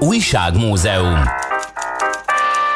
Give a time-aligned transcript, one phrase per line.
[0.00, 1.18] Újságmúzeum.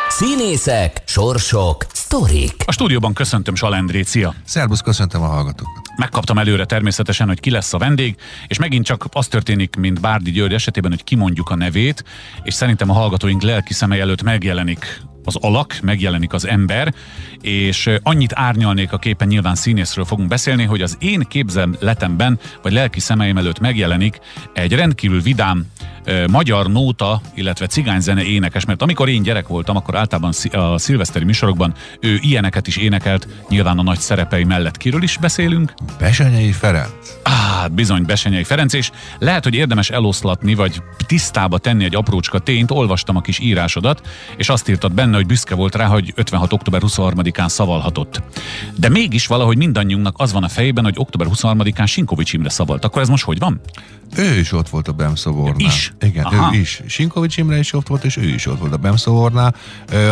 [0.09, 2.55] Színészek, sorsok, sztorik.
[2.67, 4.35] A stúdióban köszöntöm Salendrét, szia!
[4.45, 5.83] Szerbusz, köszöntöm a hallgatókat.
[5.97, 10.31] Megkaptam előre természetesen, hogy ki lesz a vendég, és megint csak az történik, mint Bárdi
[10.31, 12.05] György esetében, hogy kimondjuk a nevét,
[12.43, 16.95] és szerintem a hallgatóink lelki szeme előtt megjelenik az alak, megjelenik az ember,
[17.41, 23.01] és annyit árnyalnék a képen, nyilván színészről fogunk beszélni, hogy az én képzeletemben, vagy lelki
[23.01, 24.21] szemeim előtt megjelenik
[24.55, 25.67] egy rendkívül vidám,
[26.31, 31.75] magyar nóta, illetve cigányzene énekes, mert amikor én gyerek voltam, akkor általában a szilveszteri műsorokban
[32.01, 35.75] ő ilyeneket is énekelt, nyilván a nagy szerepei mellett kiről is beszélünk.
[35.99, 36.91] Besenyei Ferenc.
[37.23, 42.71] Á, bizony, Besenyei Ferenc, és lehet, hogy érdemes eloszlatni, vagy tisztába tenni egy aprócska tényt,
[42.71, 46.53] olvastam a kis írásodat, és azt írtad benne, hogy büszke volt rá, hogy 56.
[46.53, 48.23] október 23-án szavalhatott.
[48.77, 52.85] De mégis valahogy mindannyiunknak az van a fejében, hogy október 23-án Sinkovics Imre szavalt.
[52.85, 53.61] Akkor ez most hogy van?
[54.17, 55.57] Ő is ott volt a Bemszobornál.
[55.59, 55.93] Is?
[56.01, 56.55] Igen, Aha.
[56.55, 56.83] ő is.
[56.87, 59.55] Sinkovics Imre is ott volt, és ő is ott volt a Bemszobornál.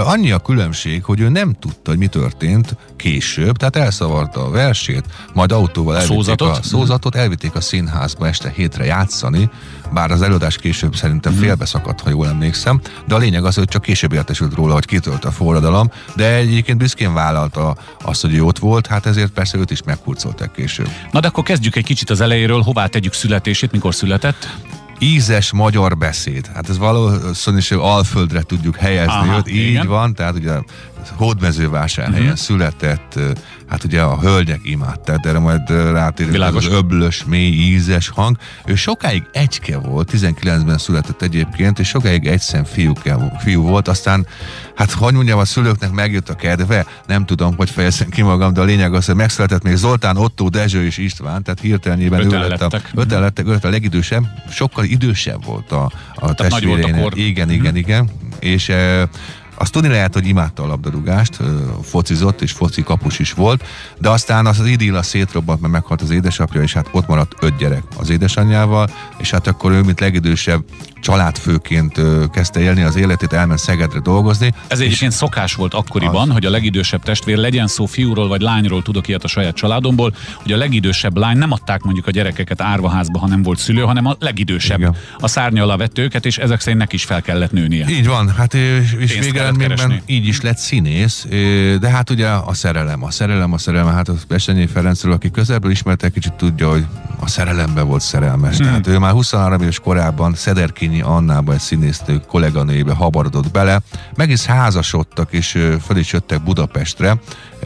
[0.04, 5.04] Annyi a különbség, hogy ő nem tudta, hogy mi történt később, tehát elszavarta a versét,
[5.34, 6.58] majd autóval elvitték szózatot?
[6.58, 9.50] a szózatot, elvitték a színházba este hétre játszani,
[9.92, 11.38] bár az előadás később szerintem mm.
[11.38, 15.24] félbeszakadt, ha jól emlékszem, de a lényeg az, hogy csak később értesült róla, hogy kitölt
[15.24, 19.70] a forradalom, de egyébként büszkén vállalta azt, hogy ő ott volt, hát ezért persze őt
[19.70, 20.88] is megkurcolták később.
[21.12, 24.56] Na de akkor kezdjük egy kicsit az elejéről, hová tegyük születését, mikor született?
[24.98, 26.46] Ízes magyar beszéd.
[26.54, 29.86] Hát ez valószínűleg alföldre tudjuk helyezni Aha, őt, így igen.
[29.86, 30.52] van, tehát ugye
[31.14, 32.38] hódmezővásárhelyen uh-huh.
[32.38, 33.18] született,
[33.68, 38.36] hát ugye a hölgyek imádták, de erre majd rátérünk, az öblös, mély, ízes hang.
[38.64, 42.92] Ő sokáig egyke volt, 19-ben született egyébként, és sokáig egyszem fiú,
[43.38, 44.26] fiú volt, aztán,
[44.74, 48.60] hát hogy mondjam, a szülőknek megjött a kedve, nem tudom, hogy fejezem ki magam, de
[48.60, 52.48] a lényeg az, hogy megszületett még Zoltán, Otto, Dezső és István, tehát hirtelenében öten ő
[52.48, 57.10] lett a, öten lettek, öten a legidősebb, sokkal idősebb volt a, a testvérénél.
[57.14, 57.78] Igen, igen, uh-huh.
[57.78, 58.08] igen.
[58.38, 58.72] És
[59.58, 61.38] azt tudni lehet, hogy imádta a labdarúgást,
[61.82, 63.64] focizott, és foci kapus is volt,
[63.98, 67.82] de aztán az, idilla szétrobbant, mert meghalt az édesapja, és hát ott maradt öt gyerek
[67.96, 68.88] az édesanyjával,
[69.18, 70.64] és hát akkor ő, mint legidősebb
[71.00, 72.00] családfőként
[72.32, 74.52] kezdte élni az életét, elment Szegedre dolgozni.
[74.66, 76.34] Ez egyébként szokás volt akkoriban, az...
[76.34, 80.52] hogy a legidősebb testvér legyen szó fiúról vagy lányról, tudok ilyet a saját családomból, hogy
[80.52, 84.16] a legidősebb lány nem adták mondjuk a gyerekeket árvaházba, ha nem volt szülő, hanem a
[84.18, 84.78] legidősebb.
[84.78, 84.96] Igen.
[85.18, 87.86] A szárnya alá vett őket, és ezek szerint neki is fel kellett nőnie.
[87.88, 91.26] Így van, hát és végeredményben így is lett színész,
[91.80, 95.70] de hát ugye a szerelem, a szerelem, a szerelem, hát a Besenyé Ferencről, aki közelből
[95.70, 96.84] ismerte, kicsit tudja, hogy
[97.20, 98.56] a szerelembe volt szerelmes.
[98.56, 98.66] Hmm.
[98.66, 103.80] Tehát ő már 23 éves korában Szederki Széchenyi Annába, egy színésznő kolléganőjébe habarodott bele.
[104.16, 105.50] Meg is házasodtak, és
[105.84, 107.16] föl is jöttek Budapestre.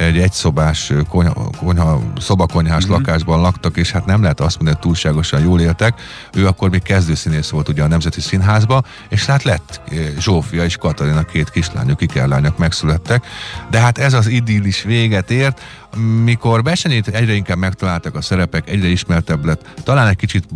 [0.03, 2.93] Egy egyszobás konyha, konyha, szobakonyhás mm-hmm.
[2.93, 6.01] lakásban laktak, és hát nem lehet azt mondani, hogy túlságosan jól éltek.
[6.35, 9.81] Ő akkor még kezdőszínész volt ugye a Nemzeti Színházba, és hát lett
[10.19, 13.27] Zsófia és Katalina két kislányok, ikerlányok megszülettek.
[13.71, 15.61] De hát ez az idillis véget ért,
[16.25, 20.49] mikor Besenyét egyre inkább megtaláltak a szerepek, egyre ismertebb lett, talán egy kicsit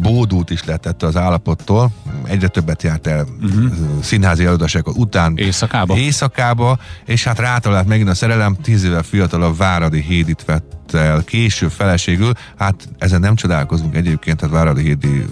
[0.00, 1.90] bódult is lett az állapottól,
[2.28, 3.72] egyre többet járt el uh-huh.
[4.02, 5.96] színházi előadások után éjszakába.
[5.96, 11.70] éjszakába, és hát rátalált megint a szerelem, tíz évvel fiatalabb Váradi Hédit vett el később
[11.70, 15.24] feleségül, hát ezen nem csodálkozunk egyébként, tehát Váradi Hédi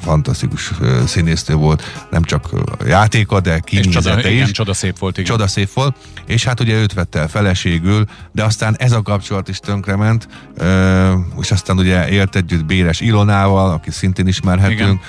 [0.00, 0.70] fantasztikus
[1.06, 2.48] színésznő volt, nem csak
[2.86, 4.34] játéka, de kinézete is.
[4.34, 5.30] Igen, csoda szép volt, igen.
[5.30, 5.96] Csoda szép volt,
[6.26, 10.28] és hát ugye őt vette el feleségül, de aztán ez a kapcsolat is tönkrement,
[11.40, 15.00] és aztán ugye élt együtt Béres Ilonával, aki szintén ismerhetünk, igen.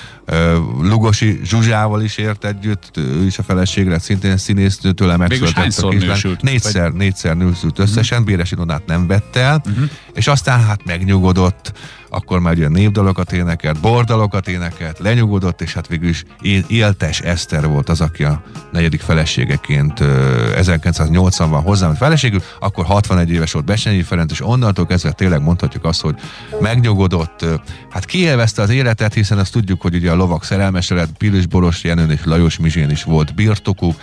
[0.80, 6.36] Lugosi Zsuzsával is ért együtt, ő is a feleségre, szintén színésznő, tőle megszületett a kislány.
[6.40, 6.94] Négyszer, vagy...
[6.94, 8.32] négyszer nősült összesen, uh-huh.
[8.32, 9.81] Béres Ilonát nem vette el, uh-huh.
[10.14, 11.72] És aztán hát megnyugodott,
[12.14, 16.24] akkor már ugye népdalokat énekelt, bordalokat énekelt, lenyugodott, és hát végül is
[16.66, 18.42] éltes Eszter volt az, aki a
[18.72, 25.42] negyedik feleségeként 1980-ban hozzám feleségül, akkor 61 éves volt Besenyi Ferenc, és onnantól kezdve tényleg
[25.42, 26.14] mondhatjuk azt, hogy
[26.60, 27.44] megnyugodott,
[27.90, 31.84] hát kielvezte az életet, hiszen azt tudjuk, hogy ugye a lovak szerelmese lett, Pilis Boros
[31.84, 33.94] Jenőn és Lajos Mizsén is volt birtokuk,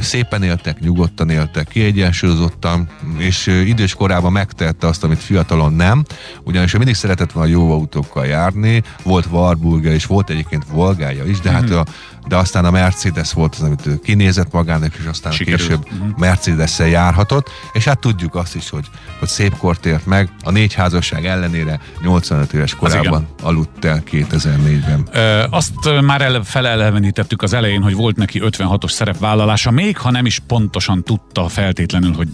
[0.00, 6.04] szépen éltek, nyugodtan éltek, kiegyensúlyozottan, és idős korában megtette azt, amit fiatalon nem,
[6.44, 11.40] ugyanis ő mindig szeretett volna jó autókkal járni, volt Warburger és volt egyébként Volgája is,
[11.40, 11.58] de mm-hmm.
[11.58, 11.78] hát mhm.
[11.78, 11.84] a
[12.28, 15.60] de aztán a Mercedes volt az, amit ő kinézett magának, és aztán Sikerült.
[15.60, 16.18] később uh-huh.
[16.18, 18.86] Mercedes-szel járhatott, és hát tudjuk azt is, hogy,
[19.18, 25.08] hogy szép kort ért meg, a négy házasság ellenére 85 éves korában aludt el 2004-ben.
[25.12, 30.26] Ö, azt már el, felelevenítettük az elején, hogy volt neki 56-os szerepvállalása, még ha nem
[30.26, 32.28] is pontosan tudta feltétlenül, hogy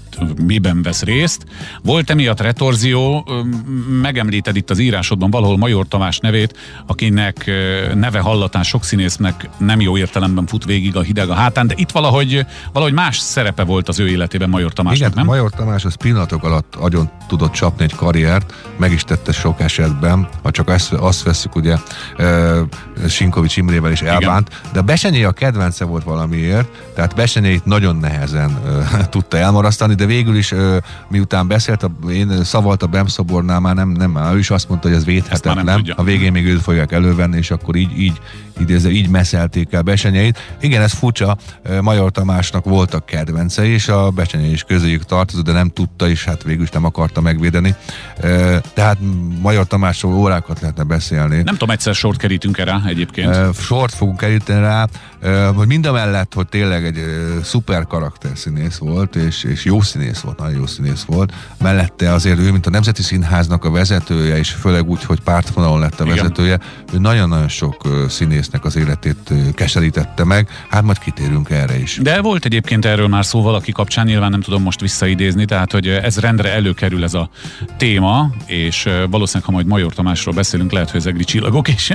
[0.44, 1.46] miben vesz részt.
[1.82, 3.28] Volt emiatt retorzió,
[4.00, 7.50] megemlíted itt az írás másodban valahol Major Tamás nevét, akinek
[7.94, 11.90] neve hallatán sok színésznek nem jó értelemben fut végig a hideg a hátán, de itt
[11.90, 15.26] valahogy, valahogy más szerepe volt az ő életében Major Tamásnak, Igen, nem?
[15.26, 20.28] Major Tamás az pillanatok alatt agyon tudott csapni egy karriert, meg is tette sok esetben,
[20.42, 21.76] ha csak azt, azt veszük, ugye
[23.08, 24.72] Sinkovics Imrével is elbánt, Igen.
[24.72, 28.58] de Besenyé a kedvence volt valamiért, tehát Besenyét nagyon nehezen
[29.10, 30.54] tudta elmarasztani, de végül is
[31.08, 34.95] miután beszélt, a, én szavalt a Bemszobornál már nem, nem, ő is azt mondta, hogy
[34.96, 38.20] ez védhetetlen, a végén még őt fogják elővenni, és akkor így, így
[38.58, 40.38] idézve, így meszelték el Besenyeit.
[40.60, 41.36] Igen, ez furcsa,
[41.80, 46.42] Major Tamásnak voltak kedvencei, és a Besenyei is közéjük tartozott, de nem tudta, és hát
[46.42, 47.74] végül is nem akarta megvédeni.
[48.74, 48.98] Tehát
[49.42, 51.36] Major Tamásról órákat lehetne beszélni.
[51.36, 53.54] Nem tudom, egyszer sort kerítünk erre egyébként.
[53.54, 54.86] Sort fogunk keríteni rá,
[55.54, 57.00] hogy mind a mellett, hogy tényleg egy
[57.42, 61.32] szuper karakter színész volt, és, és jó színész volt, nagyon jó színész volt.
[61.62, 66.00] Mellette azért ő, mint a Nemzeti Színháznak a vezetője, és főleg úgy, hogy pártvonalon lett
[66.00, 66.16] a Igen.
[66.16, 66.58] vezetője,
[66.92, 70.48] ő nagyon-nagyon sok színésznek az életét keserítette meg.
[70.70, 71.98] Hát majd kitérünk erre is.
[72.02, 75.88] De volt egyébként erről már szó valaki kapcsán, nyilván nem tudom most visszaidézni, tehát hogy
[75.88, 77.28] ez rendre előkerül ez a
[77.76, 81.90] téma, és valószínűleg, ha majd Major Tamásról beszélünk, lehet, hogy az egri csillagok is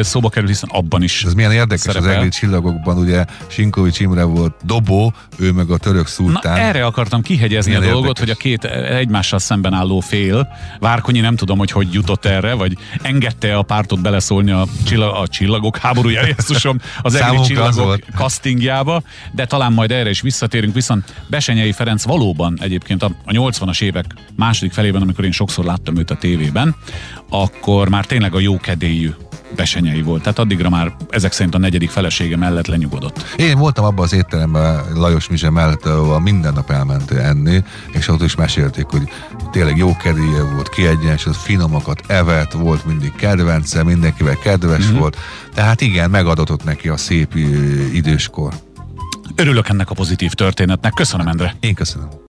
[0.00, 1.24] szóba kerül, hiszen abban is.
[1.24, 2.10] Ez milyen érdekes szerepel.
[2.10, 6.52] az egri csillagokban, ugye Sinkovics Imre volt dobó, ő meg a török szultán.
[6.52, 8.42] Na, erre akartam kihegyezni milyen a dolgot, érdekes.
[8.42, 10.48] hogy a két egymással szemben álló fél,
[10.80, 15.28] Várkonyi nem tudom, hogy hogy jutott erre, vagy engedte a pártot beleszólni a, csillag, a
[15.28, 15.76] csillagok?
[15.76, 19.02] Háborúja, Jézusom, az egri csillagok az castingjába,
[19.32, 24.04] de talán majd erre is visszatérünk, viszont Besenyei Ferenc valóban egyébként a, a 80-as évek
[24.36, 26.76] második felében, amikor én sokszor láttam őt a tévében,
[27.28, 29.10] akkor már tényleg a jókedélyű
[29.56, 30.22] besenyei volt.
[30.22, 33.34] Tehát addigra már ezek szerint a negyedik felesége mellett lenyugodott.
[33.36, 37.62] Én voltam abban az étteremben Lajos Mizse mellett, ahol minden nap elment enni,
[37.92, 39.08] és ott is mesélték, hogy
[39.50, 44.98] tényleg jó kedélye volt, kiegyensúlyozott, finomakat evett, volt mindig kedvence, mindenkivel kedves mm-hmm.
[44.98, 45.16] volt.
[45.54, 47.34] Tehát igen, megadatott neki a szép
[47.92, 48.52] időskor.
[49.34, 50.92] Örülök ennek a pozitív történetnek.
[50.92, 51.54] Köszönöm, Endre.
[51.60, 52.08] Én köszönöm.